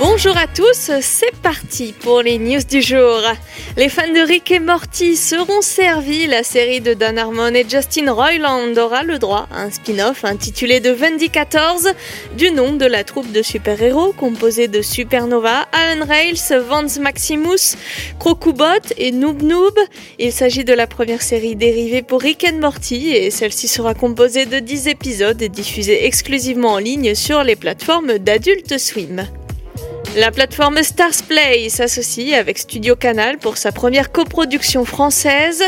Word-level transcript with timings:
Bonjour 0.00 0.34
à 0.38 0.46
tous, 0.46 0.90
c'est 1.02 1.36
parti 1.42 1.92
pour 1.92 2.22
les 2.22 2.38
news 2.38 2.62
du 2.66 2.80
jour. 2.80 3.20
Les 3.76 3.90
fans 3.90 4.08
de 4.08 4.26
Rick 4.26 4.50
et 4.50 4.58
Morty 4.58 5.14
seront 5.14 5.60
servis. 5.60 6.26
La 6.26 6.42
série 6.42 6.80
de 6.80 6.94
Dan 6.94 7.18
Harmon 7.18 7.52
et 7.52 7.66
Justin 7.68 8.10
Roiland 8.10 8.74
aura 8.78 9.02
le 9.02 9.18
droit 9.18 9.46
à 9.52 9.60
un 9.60 9.70
spin-off 9.70 10.24
intitulé 10.24 10.80
The 10.80 11.30
14 11.30 11.90
du 12.34 12.50
nom 12.50 12.72
de 12.72 12.86
la 12.86 13.04
troupe 13.04 13.30
de 13.30 13.42
super-héros 13.42 14.14
composée 14.14 14.68
de 14.68 14.80
Supernova, 14.80 15.68
Alan 15.72 16.06
Rails, 16.06 16.62
Vance 16.66 16.98
Maximus, 16.98 17.76
Crocubot 18.18 18.94
et 18.96 19.12
Noob 19.12 19.42
Noob. 19.42 19.78
Il 20.18 20.32
s'agit 20.32 20.64
de 20.64 20.72
la 20.72 20.86
première 20.86 21.20
série 21.20 21.56
dérivée 21.56 22.00
pour 22.00 22.22
Rick 22.22 22.46
and 22.50 22.56
Morty 22.56 23.10
et 23.10 23.30
celle-ci 23.30 23.68
sera 23.68 23.92
composée 23.92 24.46
de 24.46 24.60
10 24.60 24.88
épisodes 24.88 25.42
et 25.42 25.50
diffusée 25.50 26.06
exclusivement 26.06 26.72
en 26.72 26.78
ligne 26.78 27.14
sur 27.14 27.44
les 27.44 27.54
plateformes 27.54 28.16
d'Adult 28.16 28.78
Swim. 28.78 29.26
La 30.16 30.32
plateforme 30.32 30.82
Starsplay 30.82 31.68
s'associe 31.68 32.34
avec 32.34 32.58
Studio 32.58 32.96
Canal 32.96 33.38
pour 33.38 33.56
sa 33.56 33.70
première 33.70 34.10
coproduction 34.10 34.84
française. 34.84 35.62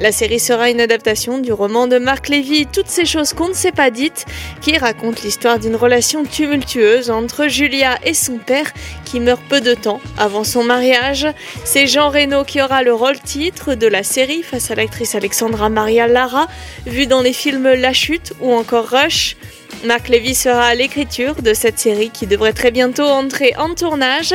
La 0.00 0.12
série 0.12 0.38
sera 0.38 0.68
une 0.68 0.82
adaptation 0.82 1.38
du 1.38 1.50
roman 1.50 1.86
de 1.86 1.96
Marc 1.96 2.28
Lévy 2.28 2.66
Toutes 2.66 2.88
ces 2.88 3.06
choses 3.06 3.32
qu'on 3.32 3.48
ne 3.48 3.54
s'est 3.54 3.72
pas 3.72 3.90
dites, 3.90 4.26
qui 4.60 4.76
raconte 4.76 5.22
l'histoire 5.22 5.58
d'une 5.58 5.76
relation 5.76 6.24
tumultueuse 6.24 7.08
entre 7.10 7.48
Julia 7.48 7.98
et 8.04 8.12
son 8.12 8.36
père 8.36 8.70
qui 9.06 9.18
meurt 9.18 9.40
peu 9.48 9.62
de 9.62 9.72
temps 9.72 10.02
avant 10.18 10.44
son 10.44 10.62
mariage. 10.62 11.26
C'est 11.64 11.86
Jean 11.86 12.10
Reno 12.10 12.44
qui 12.44 12.60
aura 12.60 12.82
le 12.82 12.92
rôle 12.92 13.18
titre 13.18 13.74
de 13.74 13.86
la 13.86 14.02
série 14.02 14.42
face 14.42 14.70
à 14.70 14.74
l'actrice 14.74 15.14
Alexandra 15.14 15.70
Maria 15.70 16.06
Lara, 16.06 16.48
vue 16.84 17.06
dans 17.06 17.22
les 17.22 17.32
films 17.32 17.72
La 17.72 17.94
Chute 17.94 18.34
ou 18.42 18.52
encore 18.52 18.90
Rush. 18.90 19.36
Marc 19.84 20.08
Lévy 20.08 20.34
sera 20.34 20.64
à 20.64 20.74
l'écriture 20.74 21.34
de 21.42 21.54
cette 21.54 21.78
série 21.78 22.10
qui 22.10 22.26
devrait 22.26 22.52
très 22.52 22.70
bientôt 22.70 23.04
entrer 23.04 23.54
en 23.56 23.74
tournage. 23.74 24.34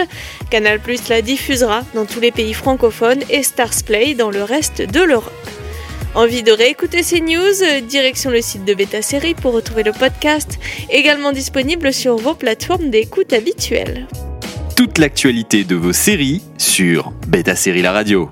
Canal 0.49 0.79
Plus 0.79 1.09
la 1.09 1.21
diffusera 1.21 1.83
dans 1.93 2.05
tous 2.05 2.19
les 2.19 2.31
pays 2.31 2.53
francophones 2.53 3.21
et 3.29 3.43
Starsplay 3.43 4.13
dans 4.13 4.29
le 4.29 4.43
reste 4.43 4.81
de 4.81 5.01
l'Europe. 5.01 5.31
Envie 6.13 6.43
de 6.43 6.51
réécouter 6.51 7.03
ces 7.03 7.21
news? 7.21 7.81
Direction 7.87 8.31
le 8.31 8.41
site 8.41 8.65
de 8.65 8.73
Beta 8.73 9.01
Série 9.01 9.33
pour 9.33 9.53
retrouver 9.53 9.83
le 9.83 9.93
podcast, 9.93 10.59
également 10.89 11.31
disponible 11.31 11.93
sur 11.93 12.17
vos 12.17 12.33
plateformes 12.33 12.89
d'écoute 12.89 13.31
habituelles. 13.31 14.07
Toute 14.75 14.97
l'actualité 14.97 15.63
de 15.63 15.75
vos 15.75 15.93
séries 15.93 16.41
sur 16.57 17.11
Beta 17.27 17.55
Série 17.55 17.81
La 17.81 17.93
Radio. 17.93 18.29